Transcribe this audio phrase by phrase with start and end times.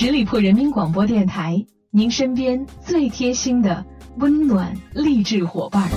[0.00, 3.84] 十里铺人民广播电台，您身边最贴心的
[4.16, 5.90] 温暖励志伙伴。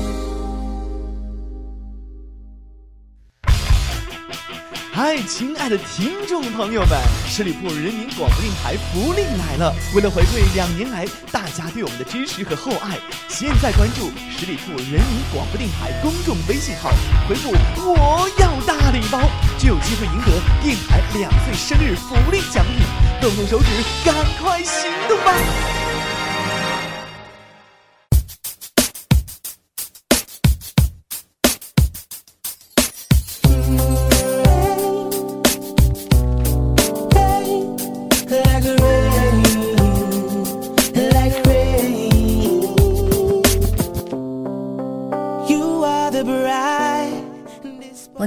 [4.92, 9.74] 嗨，亲爱的听众朋友们，十里铺人民广播电台福利来了！
[9.96, 13.00] 为了回馈两年来大家对我们的支持和厚爱，
[13.30, 16.90] 现在关注十里铺人民广播电台公众微信号，
[17.30, 19.22] 回复“我要大礼包”，
[19.58, 23.13] 就有机会赢得电台两岁生日福利奖品。
[23.24, 23.68] 动动手指，
[24.04, 25.73] 赶快行动吧！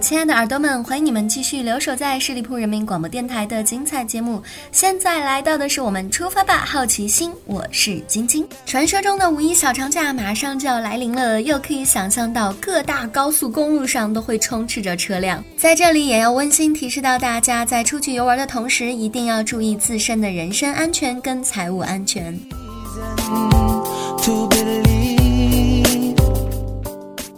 [0.06, 4.40] 亲爱的耳朵们，欢迎你们继续留守在十里铺人民广播电台的精彩节目。
[4.70, 8.46] 现在来到的是我们出发吧，好奇心，我是晶晶。
[8.64, 15.42] 传说中的五一小长假马上就要来临了，又可以想象到各大高速公路上都会充斥着车辆。
[15.56, 22.32] 在这里也要温馨提示到大家，在出去游玩的同时，一定要注意自身的人身安全跟财务安全。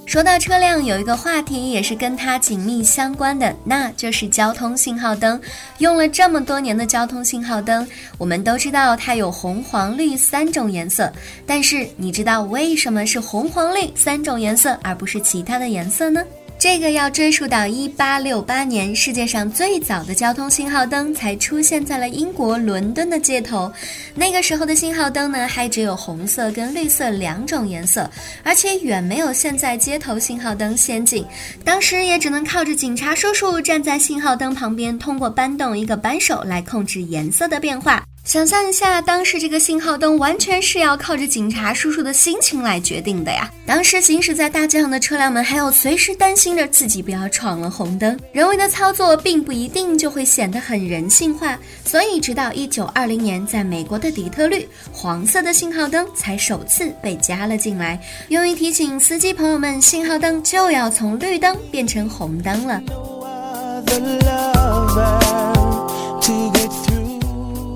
[0.08, 5.38] 说到车辆，有一个话题也是跟它紧密相关的，那就是交通信号灯。
[5.80, 11.12] 用了这么多年的交通信号灯，我们都知道它有红、黄、绿三种颜色。
[11.46, 16.24] 但是你知道为什么是红、黄、绿三种颜色，而不是其他的颜色呢？
[16.58, 23.72] 这个要追溯到一八六八年，世界上最早的交通信号灯才出现在了英国伦敦的街头。
[24.12, 28.10] 那个时候的信号灯呢，还只有红色跟绿色两种颜色，
[28.42, 31.24] 而且远没有现在街头信号灯先进。
[31.64, 38.04] 当时也只能靠着警察叔叔站在信号灯旁边，通过搬动一个扳手来控制颜色的变化。
[38.28, 43.50] 想象一下，当时这个信号灯完全是要靠着警察叔叔的心情来决定的呀。
[43.64, 48.20] 当时行驶在大街上的车辆们，还要随时担心着自己不要闯了红灯。
[48.30, 57.98] 人为的操作并不一定就会显得很人性化，所以直到一九二零年，在美国的底特律，黄色的信号灯才首次被加了进来，
[58.28, 62.82] 用于提醒司机朋友们，信号灯就要从绿灯变成红灯了。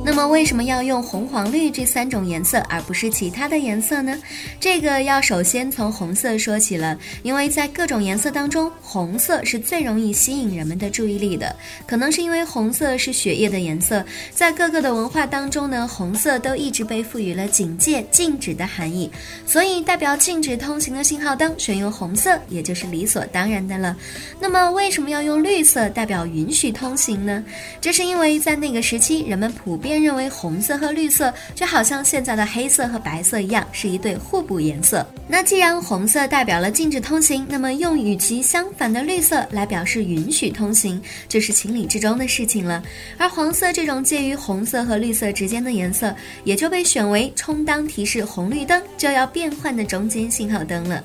[0.04, 4.20] 那么为什么要用红、黄、绿这三种颜色，而不是其他的颜色呢？
[4.58, 11.54] 这个要首先从红色说起了，因为在各种颜色当中，红色是最容易吸引人们的注意力的。
[11.86, 19.08] 可能是因为红色是血液的颜色，在各个的文化当中呢，红色都一直被赋予了警戒、禁止的含义，
[19.46, 23.96] 所以代表禁止通行的信号灯选用红色，也就是理所当然的了。
[24.40, 27.44] 那么为什么要用绿色代表允许通行呢？
[27.80, 35.06] 这是因为在那个时期，人们普遍认为红色和绿色就好像现在的黑色和白色一样，是一对互补颜色。
[35.26, 42.82] 那既然红色代表了禁止通行，那么用与其相反的绿色来表示允许通行，就是情理之中的事情了。
[43.16, 46.14] 而黄色这种介于红色和绿色之间的颜色，
[46.44, 51.02] 也就被选为充当提示红绿灯就要变换的中间信号灯了。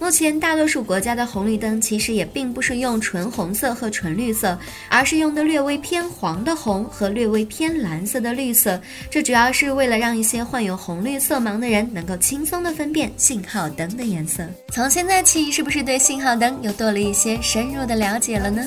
[0.00, 8.80] 目前大多数国家的红绿灯其实也并不是用纯红色和纯绿色，而是用的略微偏黄的红和略微偏蓝色的绿色。
[9.10, 14.42] 这主要是为了让一些患有红绿色盲的人能够轻松的分辨信号灯的颜色。
[14.72, 18.66] 从现在起，是不是对信号灯又多了一些深入的了解了呢？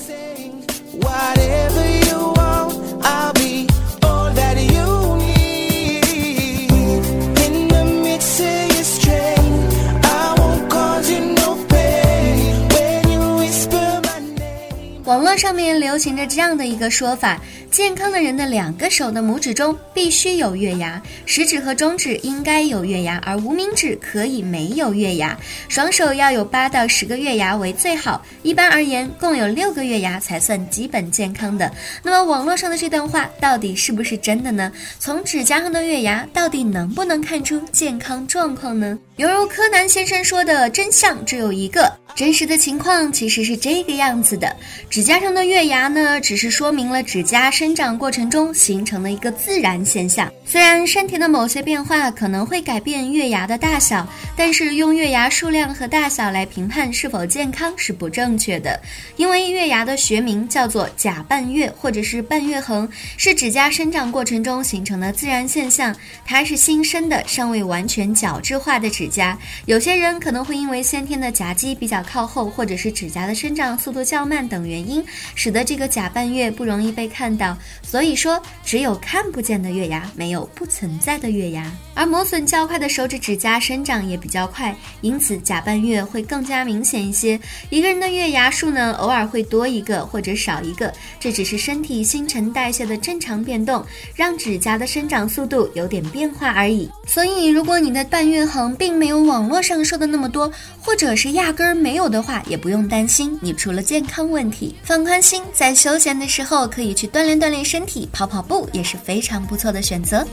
[15.13, 25.37] 网络上面流行着这样的一个说法：健康的人的两个手的拇指中必须有月牙，食指和中指应该有月牙，而无名指可以没有月牙。
[25.69, 31.71] 双手要有八到十个月牙为最好，一般而言，共有六个月牙才算基本健康的。
[32.01, 34.71] 那么网络上的这段话到底是不是真的呢？
[34.97, 38.97] 从指甲上的月牙到底能不能看出健康状况呢？
[39.17, 41.93] 犹如柯南先生说的，真相只有一个。
[42.15, 44.55] 真实的情况其实是这个样子的：
[44.87, 50.31] 指指甲上的月牙呢，只是说明了指甲生长过程中形成的一个自然现象。
[50.45, 58.79] 虽然身体的某些变化可能会改变月牙的大小，但是用月牙数量和大小来评判是否健康是不正确的。
[59.17, 65.93] 因为月牙的学名叫做甲半月或者是半月痕，是指甲生长过程中形成的自然现象。
[66.25, 69.37] 它是新生的、尚未完全角质化的指甲。
[69.65, 74.92] 有些人可能会因为先天的甲基比较靠后，或者是指甲的生长速度较慢等原因，
[75.35, 77.57] 使得这个假半月不容易被看到。
[77.81, 81.71] 所以说，只有看不见的月牙，没有不存在的月牙。
[81.95, 87.39] 而磨损较快的手指指甲生长也比较快，因此假半月会更加明显一些。
[87.69, 93.85] 一个人的月牙数呢，偶尔会多一个或者少一个，这只是身体新陈代谢的正常变动，
[94.15, 96.89] 让指甲的生长速度有点变化而已。
[97.05, 100.51] 所以，如果你的半月痕并没有网络上说的那么多，
[100.85, 110.27] 或者是压根儿没有的话，也不用担心，你除了健康问题，放宽心，在休闲的时候可以去锻炼锻炼身体，跑跑步也是非常不错的选择。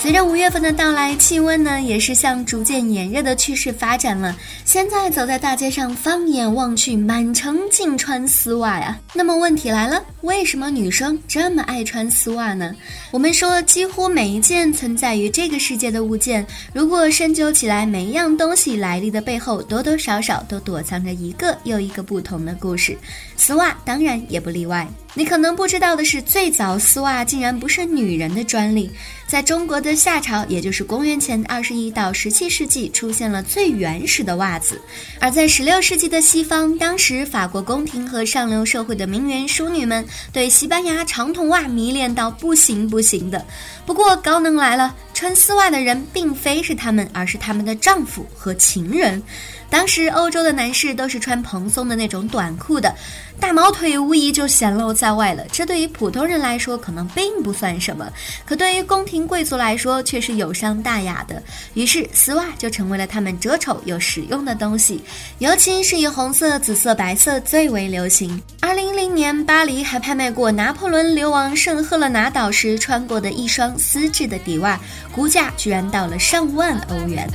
[0.00, 4.34] 随着五月份的到来，气温呢也是向逐渐炎热的趋势发展了。
[4.68, 9.00] 现在走在大街上，放眼望去，满城尽穿丝袜呀。
[9.14, 12.76] 那么问题来了，为什么女生这么爱穿丝袜呢？
[13.10, 22.94] 我们说，几乎每一件存在于这个世界的物件，如果深究起来，每一样东西来历的背后，多多少少都躲藏着一个又一个不同的故事。
[23.38, 24.86] 丝袜当然也不例外。
[25.14, 28.90] 你可能不知道的是，最早丝袜竟然不是女人的专利。
[29.26, 34.76] 在中国的夏朝，也就是公元前二十一到十七世纪，出现了最原始的袜子；
[35.20, 43.44] 而在十六世纪的西方，当时法国宫廷和上流社会的名媛淑女们对西班牙长筒袜迷恋到不行不行的。
[43.86, 49.22] 不过高能来了，穿丝袜的人并非是他们，而是他们的丈夫和情人。
[49.70, 52.94] 当时欧洲的男士都是穿蓬松的那种短裤的，
[53.38, 55.44] 大毛腿无疑就显露在外了。
[55.52, 58.10] 这对于普通人来说可能并不算什么，
[58.46, 61.42] 可对于宫廷贵族来说却是有伤大雅的。
[61.74, 65.02] 于是丝袜就成为了他们遮丑又实用的的东西，
[65.38, 68.40] 尤其是以红色、紫色、白色最为流行。
[68.60, 74.80] 二零一零年，巴黎还拍卖过拿破仑流亡圣赫勒拿岛时穿过的一双丝质的底袜，
[75.12, 77.28] 估价居然到了上万欧元。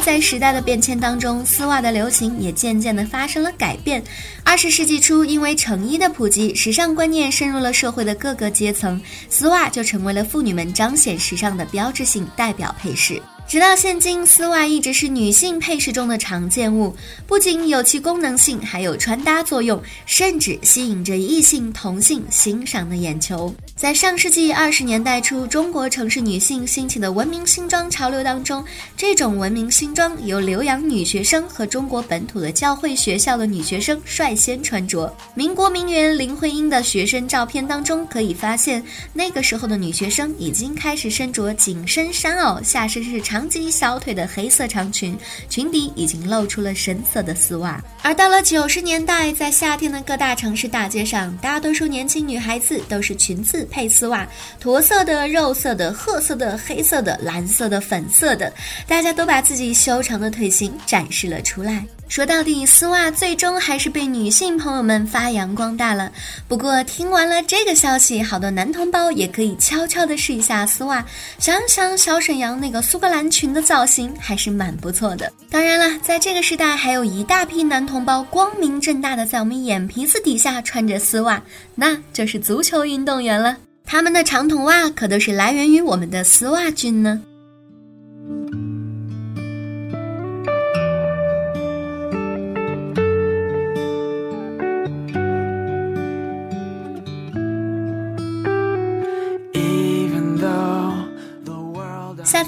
[0.00, 4.02] 在时代的变迁当中，丝袜的流行也渐渐的发生了改变。
[4.42, 13.20] 二十世纪初，因为成衣的普及，时尚观念深入了社会的各个阶层，丝袜就成为了妇女们彰显时尚的标志性代表配饰。
[13.48, 16.94] 直到现今，丝袜一直是女性配饰中的常见物，
[17.26, 23.54] 不仅有其功能性，还有穿搭作用，甚至吸引着异性同性欣赏的眼球。
[23.74, 28.62] 在上世纪二十年代初，中国城市女性兴起的文明新装潮流当中，
[28.98, 35.10] 这种文明新装由留洋女学生和中国本土的教会学校的女学生率先穿着。
[35.34, 38.84] 民国名媛林徽因的学生照片当中可以发现，
[39.14, 43.37] 那个时候的女学生已经开始身着紧身衫袄，下身是长。
[43.38, 45.16] 长及小腿的黑色长裙，
[45.48, 47.80] 裙底已经露出了深色的丝袜。
[48.02, 54.26] 而到了九十年代，在夏天的各大城市大街上，大多数年轻女孩子都是裙子配丝袜，
[54.58, 58.52] 驼色的、肉色的、褐色的、黑色的、蓝色的、粉色的，
[58.88, 61.84] 大家都把自己修长的腿型展示了出来。
[62.08, 66.10] 说到底，丝袜最终还是被女性朋友们发扬光大了。
[66.48, 71.04] 不过，听完了这个消息，好多男同胞也可以悄悄的试一下丝袜。
[71.38, 75.32] 想想小沈阳那个苏格兰裙的造型，还是蛮不错的。
[75.50, 81.42] 当然了，在这个时代，还有一大批男同胞光明正大的在我们眼皮子底下穿着丝袜，
[81.74, 83.56] 那就是足球运动员了。
[83.84, 87.22] 他们的长筒袜可都是来源于我们的丝袜菌呢。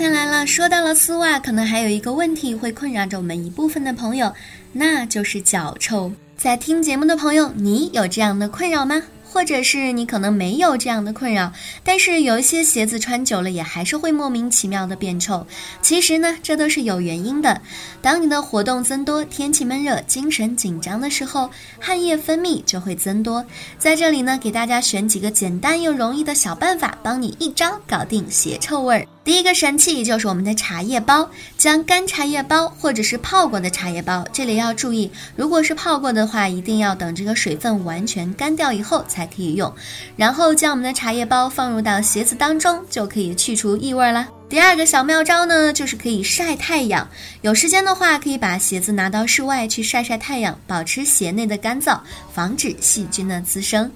[0.01, 4.33] 天来了，说到了丝袜，可能还有一个问题会困扰着我们一部分的朋友，
[4.73, 6.11] 那就是脚臭。
[6.39, 9.03] 在听节目的朋友，你有这样的困扰吗？
[9.31, 11.53] 或者是你可能没有这样的困扰，
[11.85, 15.47] 但是有一些鞋子穿久了也还是会莫名其妙的变臭。
[15.83, 17.61] 其实呢，这都是有原因的。
[18.01, 23.45] 当你的活动增多，天气闷热，精神紧张的时候，汗液分泌就会增多。
[23.79, 29.07] 在这里呢，给大家选几个简单又容易的小办法，帮你一招搞定鞋臭味儿。
[29.23, 39.71] 第一个神器就是我们的茶叶包，将干茶叶包或者是泡过的茶叶包，这里要注意，如果是泡过的话，一定要等这个水分完全干掉以后才可以用。
[40.17, 44.27] 然后将我们的茶叶包放入到鞋子当中，就可以去除异味了。
[44.49, 47.07] 第二个小妙招呢，就是可以晒太阳。
[47.43, 52.01] 有时间的话，可以把鞋子拿到室外去晒晒太阳，保持鞋内的干燥，
[52.33, 53.89] 防止细菌的滋生。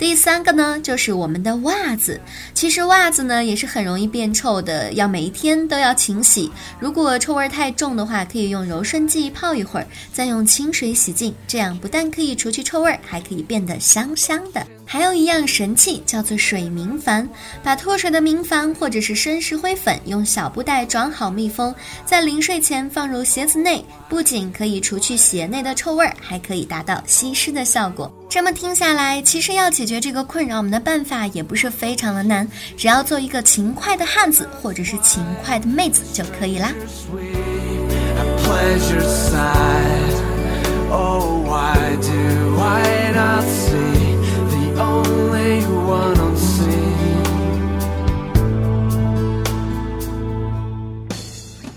[0.00, 2.18] 第三个呢，就是我们的袜子。
[2.54, 6.50] 其实袜子呢也是很容易变臭的，要每一天都要勤洗。
[6.78, 14.66] 如果臭味太重的话，可以用柔顺剂泡一会儿，再用清水洗净，这样不但可以除去臭味，还可以变得香香的。
[14.86, 17.28] 还有一样神器叫做水明矾，
[17.62, 21.74] 把脱水的明矾或者是生石灰粉用小布袋装好密封，
[22.06, 28.10] 在临睡前放入鞋子内，不仅可以除去鞋内的臭味，还可以达到吸湿的效果。
[28.30, 32.46] 这么听下来，其实要解决这个困扰我们的办法也不是非常的难，
[32.76, 36.72] 只要做一个勤快的汉子或者是勤快的妹子就可以啦。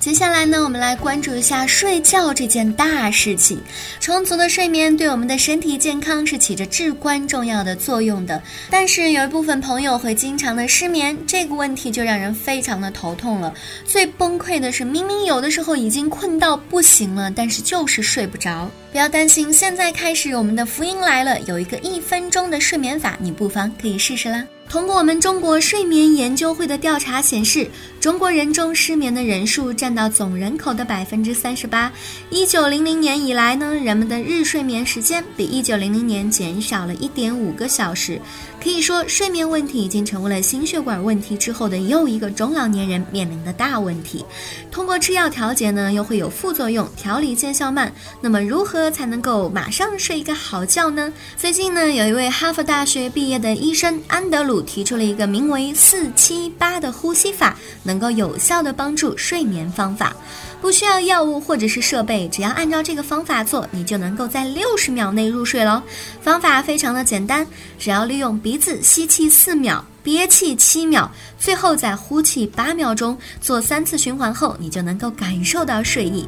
[0.04, 3.58] 接下来呢，我们来关注一下睡觉这件大事情。
[4.02, 8.44] 充足的睡眠对我们的身体健康是起着至关重要的作用的。
[8.70, 13.54] 但是有一部分朋友会经常的失眠，这个问题就让人非常的头痛了。
[13.86, 18.70] 最崩溃的是，明明有的时候已经困到不行了，但是就是睡不着。
[18.92, 24.44] 不要担心，现在开始我们的福音来了，有一个一分钟的睡眠法，你不妨可以试试啦。
[24.74, 31.92] 通过我们中国睡眠研究会的调查显示，中国人中失眠的人数占到总人口的百分之三十八。
[32.32, 38.20] 一九零零年以来呢，人们的日睡眠时间比一九零零年减少了一点五个小时。
[38.60, 44.26] 可以说，睡眠问题已经成为了心血管问题之后的又一个中老年人面临的大问题。
[44.72, 47.94] 通过吃药调节呢，又会有副作用，调理见效慢。
[48.22, 51.14] 那么，如何才能够马上睡一个好觉呢？
[51.38, 60.16] 最近呢，有一位哈佛大学毕业的医生安德鲁提出了一个名为“四七八”的呼吸法，能够有效的帮助睡眠方法。
[60.62, 65.84] 不需要药物或者是设备，只要按照这个方法做，你就能够在六十秒内入睡喽。
[66.22, 67.46] 方法非常的简单，
[67.78, 76.28] 只要利用鼻子吸气四秒，憋气七秒，最后再呼气八秒钟，做三次循环后，你就能够感受到睡意。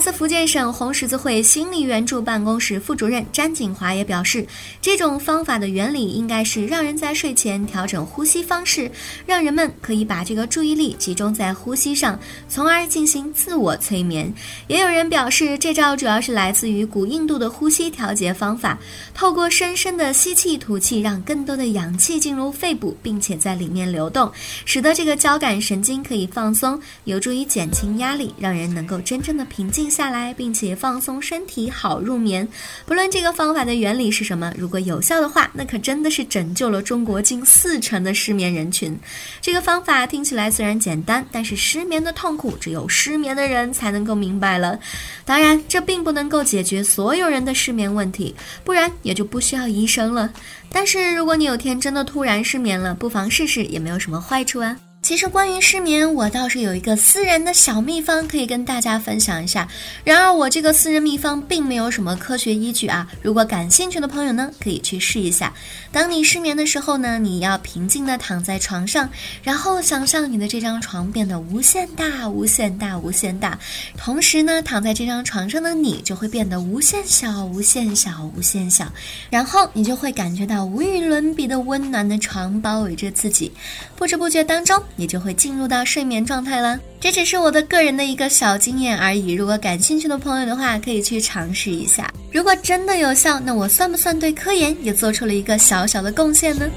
[0.00, 4.46] 自福建省红十字会心理援助办公室副主任詹锦华也表示，
[4.80, 8.90] 这种方法的原理应该是让人在睡前调整呼吸方式，
[9.26, 14.32] 让人们可以把这个注意力集中在呼吸上，从而进行自我催眠。
[14.68, 18.78] 也有人表示，这招主要是来自于古印度的呼吸调节方法，
[19.12, 24.32] 透过深深的吸气吐气，让更多的氧气进入肺部，并且在里面流动，
[24.64, 29.89] 使得这个交感神经可以放松，有助于减轻压力，让人能够真正的平静。
[29.90, 32.46] 下来，并且放松身体，好入眠。
[32.86, 38.96] 不论这个方法的原理是什么，如果有效的话，那可真的是拯救了中国近四成的失眠人群。
[39.40, 44.78] 这个方法听起来虽然简单，但是失眠的痛苦只有失眠的人才能够明白了。
[45.24, 50.30] 当然，这并不能够解决所有人的失眠问题，不然也就不需要医生了。
[50.70, 54.76] 但是如果你有天真的突然失眠了，不妨试试，也没有什么坏处啊。
[55.10, 59.66] 其实关于失眠，我倒是有一个私人的小秘方可以跟大家分享一下。
[60.04, 63.10] 然而我这个私人秘方并没有什么科学依据啊。
[63.20, 65.52] 如果感兴趣的朋友呢，可以去试一下。
[65.90, 69.10] 当你失眠的时候呢，你要平静的躺在床上，
[69.42, 73.58] 然后想象你的这张床变得无限大、无限大、无限大，
[73.98, 78.86] 同时呢，躺在这张床上的你就会变得无限小、无限小、无限小，
[79.28, 83.50] 然后你就会感觉到无与伦比的温暖的床包围着自己，
[83.96, 84.80] 不知不觉当中。
[85.00, 86.78] 也就会进入到睡眠状态了。
[87.00, 89.32] 这只是我的个人的一个小经验而已。
[89.32, 92.12] 如果感兴趣的朋友的话，可以去尝试一下。
[92.30, 96.68] 如果真的有效，那我算不算对科研也做出了一个小小的贡献呢？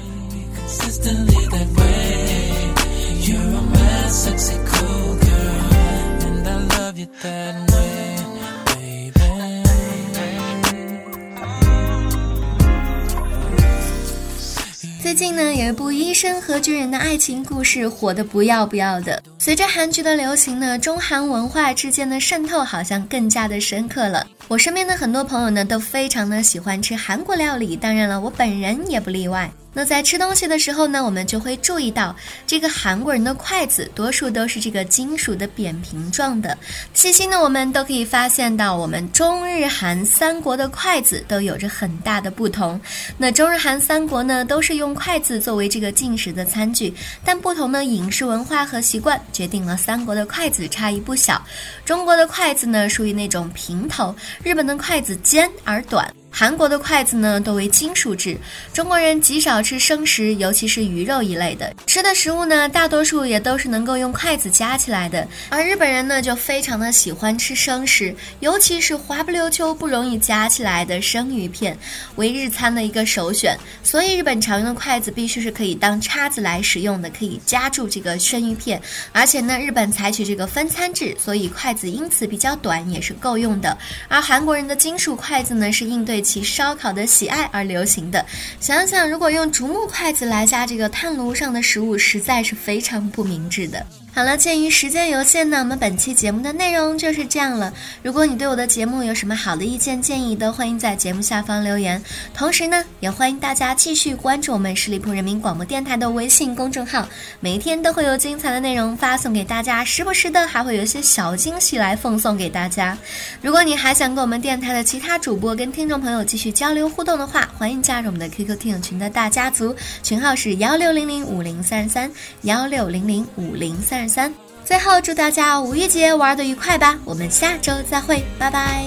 [15.44, 19.22] 呢，有一部医生和军人的爱情故事火的不要不要的。
[19.38, 24.26] 随着韩剧的流行呢，中韩文化之间的渗透好像更加的深刻了。
[24.48, 29.50] 我身边的很多朋友呢，都非常的喜欢吃韩国料理，当然了，我本人也不例外。
[29.74, 32.14] 那在吃东西的时候呢，我们就会注意到，
[32.46, 36.56] 这个韩国人的筷子多数都是这个金属的扁平状的。
[36.94, 42.80] 细心的我们都可以发现到，我们中日韩三国的筷子都有着很大的不同。
[43.18, 51.44] 那中日韩三国呢，都是用筷子作为这个进食的餐具，但不同的饮食文化和习惯决定了三国的筷子差异不小。
[51.84, 54.14] 中国的筷子呢，属于那种平头；
[54.44, 56.08] 日本的筷子尖而短。
[56.36, 58.36] 韩国的筷子呢多为金属制，
[58.72, 61.72] 中国人极少吃生食，尤其是鱼肉一类的。
[61.86, 65.24] 吃的食物呢，大多数也都是能够用筷子夹起来的。
[65.48, 71.78] 而日本人呢，就非常的喜欢吃生食，尤其是滑不溜秋、不容易夹起来的生鱼片，
[72.16, 73.56] 为日餐的一个首选。
[73.84, 78.82] 所以日本常用的筷子必须是可以当叉子来使用的，可以夹住这个生鱼片。
[79.12, 83.78] 而且呢，日本采取这个分餐制，所以筷子因此比较短，也是够用的。
[84.08, 88.24] 而韩国人的金属筷子呢，是应对其烧烤的喜爱而流行的。
[88.58, 93.86] 想想，如果用竹木筷子来夹这个炭炉上的食物，实在是非常不明智的。
[94.16, 97.72] 好了，鉴于时间有限呢，我们本期节目的内容就是这样了。
[98.00, 102.00] 如果你对我的节目有什么好的意见建议，都欢迎在节目下方留言。
[102.32, 107.08] 同时呢，也欢迎大家继续关注我们十里铺人民广播电台的微信公众号，
[107.40, 112.96] 每一天都会有精彩的内容发送给大家，时不时的还会有一些小惊喜来奉送给大家。
[113.42, 122.10] 如果你还想跟我们电台的其他主播跟听众朋友有继续交流互动的话，欢迎加入我们的 QQ 听友群的大家族，群号是幺六零零五零三十三
[122.42, 124.08] 幺六零零五零三。
[124.08, 124.32] 三，
[124.64, 126.96] 最后祝大家五一节玩的愉快吧！
[127.04, 128.86] 我们下周再会，拜拜。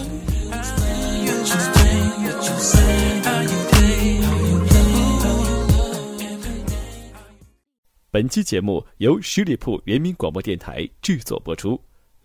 [8.10, 11.78] 本期节目由十里铺人民广播电台制作播出。